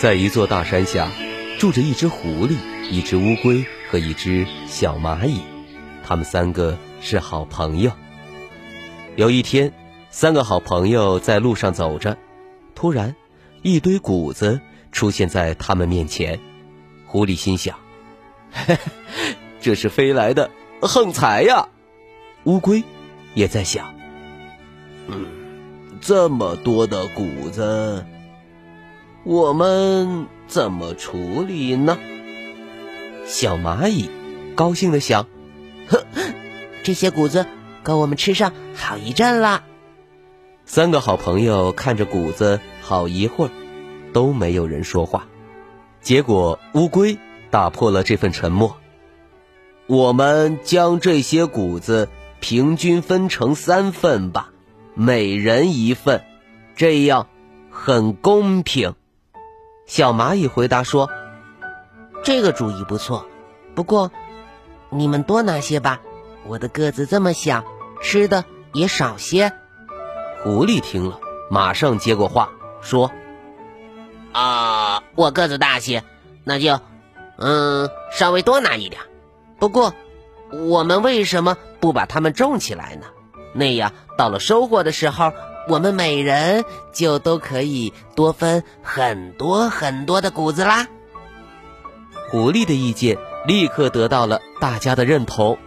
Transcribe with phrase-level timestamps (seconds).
[0.00, 1.10] 在一座大山下，
[1.58, 2.56] 住着一只狐狸、
[2.90, 5.42] 一只乌龟和一只小蚂蚁，
[6.02, 7.92] 他们三个是好朋友。
[9.16, 9.74] 有一天，
[10.08, 12.16] 三个好朋友在路上走着，
[12.74, 13.14] 突然，
[13.60, 16.40] 一堆谷子出现在他们面前。
[17.04, 17.78] 狐狸心想
[18.50, 18.78] ：“嘿嘿，
[19.60, 21.68] 这是飞来的横财呀！”
[22.44, 22.82] 乌龟
[23.34, 23.94] 也在想
[25.08, 25.26] ：“嗯，
[26.00, 28.06] 这么多的谷子。”
[29.24, 31.98] 我们怎么处理呢？
[33.26, 34.10] 小蚂蚁
[34.54, 35.26] 高兴的想
[35.88, 36.04] ：“呵，
[36.82, 37.46] 这些谷子
[37.82, 39.62] 够我们吃上好一阵了。”
[40.64, 43.50] 三个好朋友看着谷子好一会儿，
[44.12, 45.26] 都没有人说话。
[46.00, 47.18] 结果乌龟
[47.50, 48.78] 打破了这份沉默
[49.86, 52.08] ：“我们将这些谷子
[52.40, 54.50] 平均分成三份吧，
[54.94, 56.22] 每人一份，
[56.74, 57.28] 这样
[57.70, 58.94] 很公平。”
[59.90, 61.10] 小蚂蚁回答说
[62.22, 63.26] ：“这个主意不错，
[63.74, 64.12] 不过
[64.88, 66.00] 你们多拿些吧。
[66.46, 67.64] 我的个子这么小，
[68.00, 69.52] 吃的也少些。”
[70.44, 71.18] 狐狸听了，
[71.50, 72.50] 马上接过话
[72.80, 73.10] 说
[74.30, 76.04] ：“啊，我个子大些，
[76.44, 76.78] 那就
[77.36, 79.02] 嗯稍微多拿一点。
[79.58, 79.92] 不过
[80.52, 83.06] 我们为什么不把它们种起来呢？
[83.54, 85.32] 那样到了收获的时候。”
[85.68, 90.88] 我们每人就都可以多分很多很多的谷子啦。
[92.30, 95.58] 狐狸的意见立刻得到了大家的认同。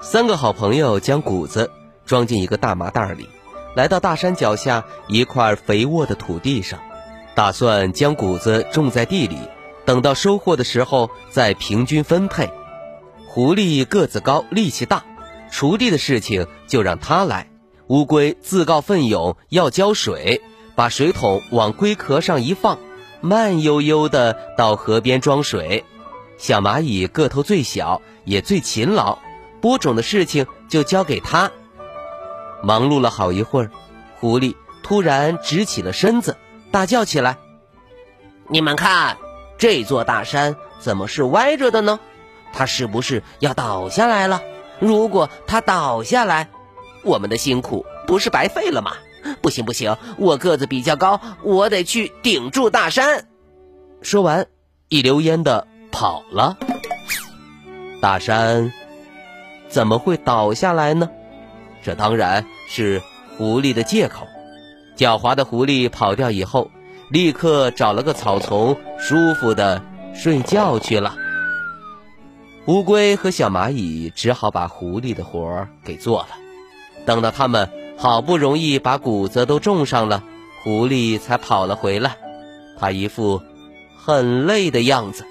[0.00, 1.70] 三个好朋友将谷子
[2.04, 3.28] 装进一个大麻袋里，
[3.74, 6.78] 来到大山脚下一块肥沃的土地上，
[7.34, 9.36] 打算将谷子种在地里，
[9.84, 12.50] 等到收获的时候再平均分配。
[13.26, 15.04] 狐狸个子高，力气大，
[15.50, 17.48] 锄地的事情就让他来。
[17.88, 20.42] 乌龟自告奋勇要浇水，
[20.74, 22.78] 把水桶往龟壳上一放，
[23.20, 25.84] 慢悠悠地到河边装水。
[26.36, 29.18] 小蚂蚁个头最小，也最勤劳，
[29.60, 31.52] 播种的事情就交给它。
[32.60, 33.70] 忙碌了好一会儿，
[34.18, 36.36] 狐狸突然直起了身子，
[36.72, 37.38] 大叫起来
[38.50, 39.16] ：“你们看，
[39.58, 42.00] 这座大山怎么是歪着的呢？
[42.52, 44.42] 它是不是要倒下来了？
[44.80, 46.48] 如果它倒下来……”
[47.06, 48.92] 我们的辛苦不是白费了吗？
[49.40, 53.26] 不行不行，我个子比较高，我得去顶住大山。
[54.02, 54.48] 说完，
[54.88, 56.58] 一溜烟的跑了。
[58.00, 58.72] 大山
[59.68, 61.08] 怎么会倒下来呢？
[61.82, 63.00] 这当然是
[63.36, 64.26] 狐狸的借口。
[64.96, 66.70] 狡猾的狐狸跑掉以后，
[67.10, 69.82] 立刻找了个草丛，舒服的
[70.14, 71.16] 睡觉去了。
[72.66, 76.28] 乌龟和小蚂蚁只好把狐狸的活儿给做了。
[77.06, 80.22] 等到他们好不容易把谷子都种上了，
[80.62, 82.18] 狐狸才跑了回来。
[82.78, 83.40] 他一副
[83.96, 85.24] 很累的样子，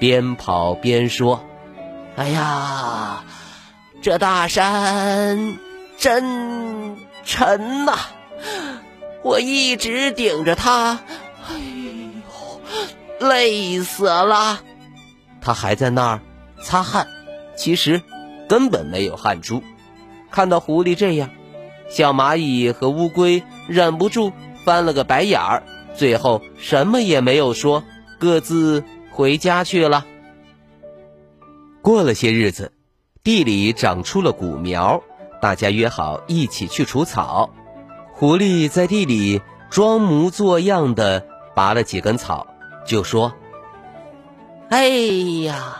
[0.00, 1.44] 边跑边说
[2.16, 3.22] ：“哎呀，
[4.02, 5.58] 这大山
[5.98, 7.98] 真沉呐！
[9.22, 10.98] 我一直顶着它，
[11.48, 11.54] 哎
[13.20, 14.60] 呦，累死了。”
[15.42, 16.20] 他还在那儿
[16.62, 17.06] 擦汗，
[17.56, 18.02] 其实
[18.48, 19.62] 根本没有汗珠。
[20.30, 21.30] 看到狐狸这样，
[21.88, 24.32] 小蚂蚁和乌龟忍不住
[24.64, 25.62] 翻了个白眼儿，
[25.94, 27.82] 最后什么也没有说，
[28.18, 30.06] 各自回家去了。
[31.82, 32.72] 过了些日子，
[33.24, 35.02] 地里长出了谷苗，
[35.40, 37.50] 大家约好一起去除草。
[38.12, 39.40] 狐狸在地里
[39.70, 42.46] 装模作样的拔了几根草，
[42.86, 43.32] 就说
[44.68, 44.88] ：“哎
[45.42, 45.78] 呀，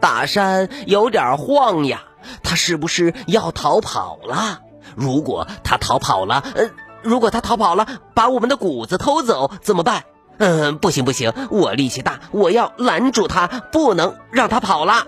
[0.00, 2.04] 大山有点晃呀。”
[2.42, 4.60] 他是不是要逃跑了？
[4.94, 6.70] 如果他逃跑了，呃，
[7.02, 10.04] 如果他逃跑了，把我们的谷子偷走怎么办？
[10.38, 15.06] 嗯，不行不行，我力气大，我要拦住他，不能让他跑了。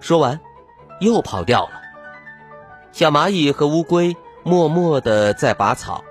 [0.00, 0.40] 说完，
[1.00, 1.70] 又跑掉了。
[2.92, 6.04] 小蚂蚁和乌龟默默的在拔草，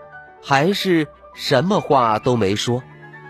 [0.44, 2.82] 还是什么话都没说，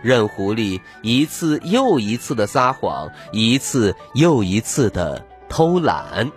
[0.02, 6.32] 任狐狸一次又一次的撒谎，一次又一次的偷懒。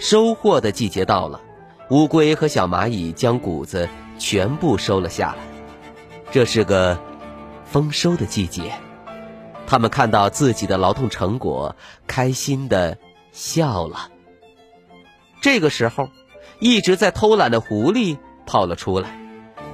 [0.00, 1.42] 收获的季节到了，
[1.90, 3.86] 乌龟和小蚂蚁将谷子
[4.18, 5.38] 全部收了下来。
[6.30, 6.98] 这是个
[7.66, 8.72] 丰收的季节，
[9.66, 11.76] 他们看到自己的劳动成果，
[12.06, 12.96] 开心的
[13.30, 14.08] 笑了。
[15.42, 16.08] 这个时候，
[16.60, 18.16] 一直在偷懒的狐狸
[18.46, 19.20] 跑了出来，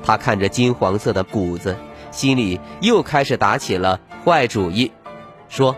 [0.02, 1.76] 他看着金黄色的谷子，
[2.10, 4.90] 心里又开始打起了坏主意，
[5.48, 5.76] 说：“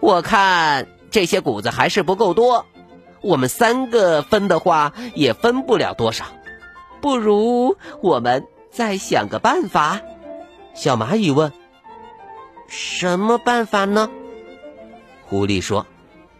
[0.00, 2.64] 我看这些谷子还是不够多，
[3.22, 6.26] 我们三个分的话也分不了多少，
[7.00, 10.00] 不如我们……”再想个办法，
[10.74, 11.52] 小蚂蚁问
[12.68, 14.08] ：“什么办法呢？”
[15.28, 15.86] 狐狸说：“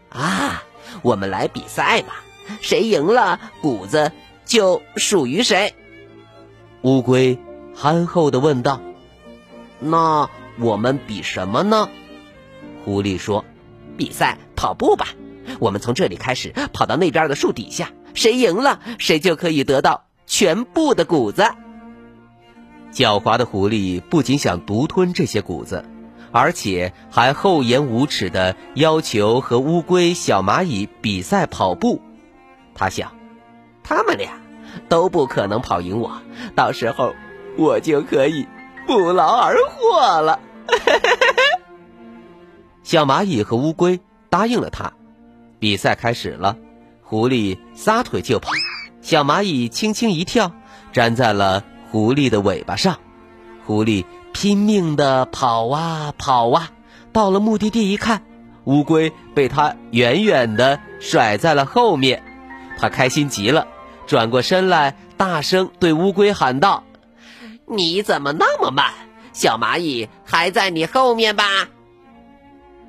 [0.09, 0.63] 啊，
[1.03, 2.23] 我们来比赛吧，
[2.59, 4.11] 谁赢了，谷子
[4.45, 5.75] 就属于谁。”
[6.81, 7.37] 乌龟
[7.75, 8.81] 憨厚的问道
[9.77, 10.27] ：“那
[10.59, 11.87] 我们比什么呢？”
[12.83, 13.45] 狐狸说
[13.95, 15.09] ：“比赛跑步吧，
[15.59, 21.45] 我们从这里开始跑到那边的树底下，谁赢了，谁就可以得到全部的谷子。”
[22.93, 25.83] 狡猾的狐狸不仅想独吞这些谷子，
[26.31, 32.01] 而且还厚颜无耻的要求和乌龟、小蚂蚁比赛跑步。
[32.75, 33.11] 他想，
[33.83, 34.31] 他们俩
[34.89, 36.21] 都不可能跑赢我，
[36.55, 37.15] 到时候
[37.57, 38.47] 我就可以
[38.85, 40.39] 不劳而获了。
[42.83, 43.99] 小蚂蚁和乌龟
[44.29, 44.93] 答应了他。
[45.63, 46.57] 比赛开始了，
[47.01, 48.51] 狐狸撒腿就跑，
[49.01, 50.51] 小蚂蚁轻轻一跳，
[50.91, 51.63] 粘在了。
[51.89, 52.99] 狐狸的尾巴上，
[53.65, 56.71] 狐狸拼命的跑啊跑啊，
[57.13, 58.23] 到了目的地一看，
[58.65, 62.21] 乌龟被它远远的甩在了后面，
[62.77, 63.65] 它开心极了，
[64.05, 66.83] 转过身来，大声对乌龟喊道
[67.65, 68.91] ：“你怎么那么慢？
[69.31, 71.45] 小蚂蚁还在你后面吧？”“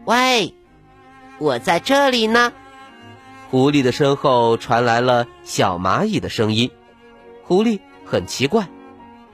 [0.07, 0.53] 喂，
[1.39, 2.53] 我在这里呢。”
[3.55, 6.73] 狐狸的身后传来了小蚂蚁的声音，
[7.45, 8.67] 狐狸很奇怪。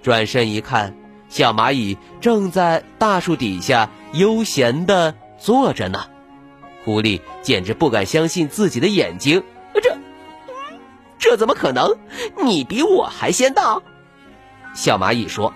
[0.02, 0.94] 转身一看，
[1.31, 6.05] 小蚂蚁正在大树底下悠闲地坐着呢。
[6.84, 9.43] 狐狸简直不敢相信自己的眼睛，
[9.82, 9.96] 这，
[11.19, 11.96] 这怎么可能？
[12.44, 13.82] 你比我还先到？
[14.75, 15.50] 小蚂蚁说：“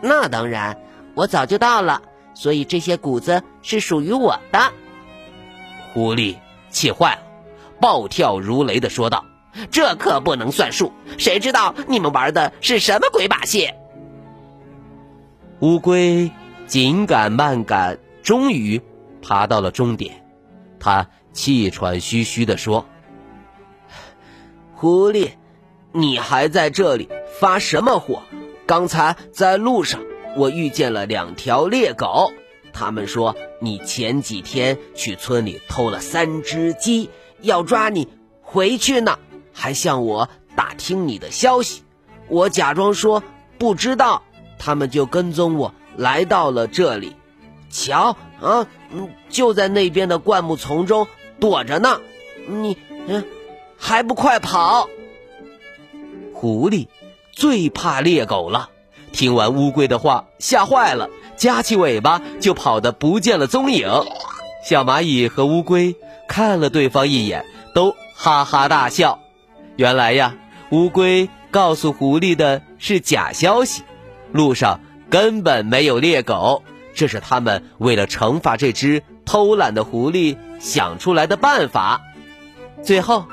[0.00, 0.78] 那当然，
[1.14, 2.00] 我早就到了，
[2.32, 4.72] 所以这些谷子是属于我的。”
[5.92, 6.36] 狐狸
[6.70, 7.22] 气坏了，
[7.80, 9.24] 暴跳如雷地说道。
[9.72, 10.92] 这可不能算数！
[11.18, 13.68] 谁知道你们玩的是什么鬼把戏？
[15.58, 16.30] 乌龟
[16.68, 18.80] 紧赶慢赶，终于
[19.20, 20.24] 爬到了终点。
[20.78, 22.86] 他气喘吁吁地说
[24.76, 25.30] ：“狐狸，
[25.90, 27.08] 你还在这里
[27.40, 28.22] 发什么火？
[28.66, 30.00] 刚才在路上，
[30.36, 32.32] 我遇见了两条猎狗，
[32.72, 37.10] 他们说你前几天去村里偷了三只鸡，
[37.42, 38.08] 要抓你
[38.42, 39.18] 回去呢。”
[39.52, 41.82] 还向我打听你的消息，
[42.28, 43.22] 我假装说
[43.58, 44.22] 不知道，
[44.58, 47.14] 他们就跟踪我来到了这里。
[47.68, 51.06] 瞧啊，嗯，就在那边的灌木丛中
[51.38, 52.00] 躲着呢。
[52.46, 52.76] 你，
[53.06, 53.24] 嗯，
[53.76, 54.88] 还不快跑！
[56.32, 56.88] 狐狸
[57.32, 58.70] 最怕猎狗了，
[59.12, 63.88] 听完乌龟的话，吓坏了，夹起尾巴就跑得不见了踪影。
[64.64, 65.96] 小蚂蚁和乌龟
[66.30, 67.44] 看了对方一眼，
[67.74, 69.18] 都哈哈大笑。
[69.74, 70.36] 原来呀，
[70.70, 73.82] 乌龟告诉狐狸的是假消息，
[74.30, 74.78] 路上
[75.10, 76.62] 根本没有猎狗，
[76.94, 82.00] 这是他们为了惩罚这只偷懒的狐狸想出来的办法。
[82.80, 83.26] 最后，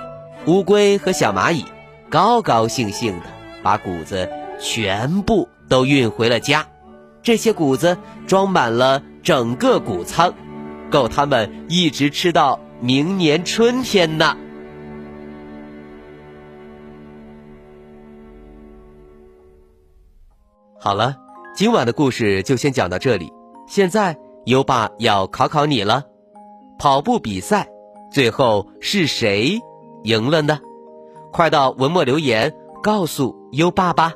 [0.47, 1.65] 乌龟和小蚂蚁
[2.09, 3.27] 高高兴兴的
[3.61, 4.27] 把谷子
[4.59, 6.65] 全部都运回了家，
[7.21, 10.33] 这些谷子装满了整个谷仓，
[10.89, 14.37] 够他们一直吃到明年春天呢。
[20.79, 21.17] 好了，
[21.55, 23.33] 今晚的故事就先讲到这里。
[23.67, 26.05] 现在优爸要考考你了，
[26.77, 27.67] 跑步比赛
[28.11, 29.59] 最后是谁
[30.03, 30.59] 赢了呢？
[31.33, 34.13] 快到文末留言告诉优爸吧。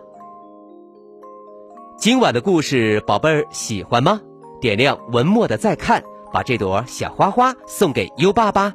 [1.97, 4.21] 今晚的故事，宝贝儿喜欢吗？
[4.61, 8.73] 点亮文末的再看，把这朵小花花送给优爸吧。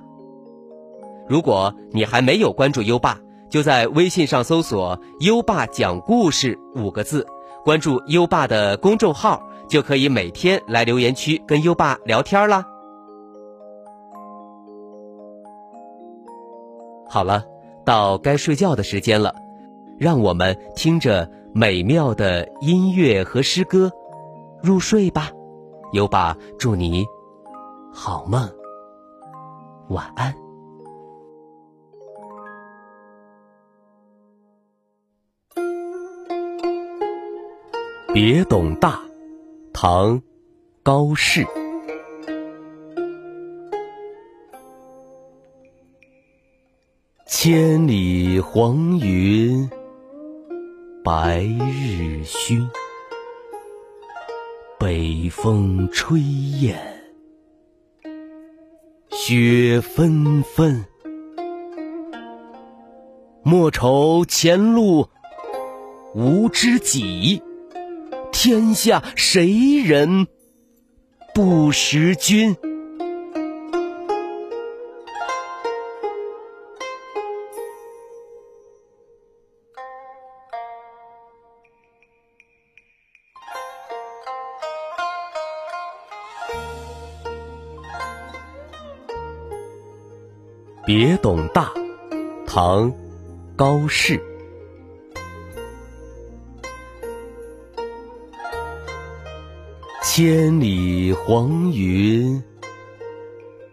[1.28, 7.26] 如果你还没有关注优爸，就在微信上搜索“优爸讲故事”五个字。
[7.64, 12.64] 关注优爸的公众号，就可以每天来留言区跟优爸聊天啦。
[17.08, 17.44] 好了，
[17.84, 19.34] 到该睡觉的时间了，
[19.98, 23.90] 让我们听着美妙的音乐和诗歌
[24.62, 25.30] 入睡吧。
[25.92, 27.04] 优爸祝你
[27.98, 28.46] 好梦。
[29.88, 30.34] 晚安。
[38.12, 39.00] 别董大
[39.72, 40.20] 唐
[40.82, 41.42] 高适。
[47.26, 49.70] 千里黄云
[51.02, 52.68] 白日曛
[54.78, 56.95] 北风吹雁
[59.28, 60.87] 雪纷纷。
[63.42, 65.09] 莫愁前路
[66.14, 67.42] 无知己，
[68.30, 70.28] 天下谁人
[71.35, 72.56] 不识君？
[90.86, 91.72] 别董大，
[92.46, 92.88] 唐·
[93.56, 94.22] 高适。
[100.04, 102.40] 千里黄云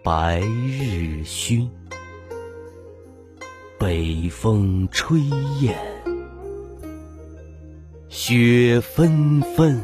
[0.01, 1.69] 白日曛，
[3.77, 5.19] 北风吹
[5.61, 5.77] 雁
[8.09, 9.79] 雪纷纷。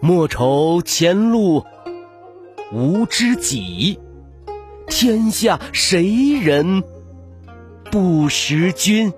[0.00, 1.60] 莫愁前路
[2.72, 3.98] 无知己。
[5.00, 6.84] 天下谁人
[7.90, 9.10] 不识君？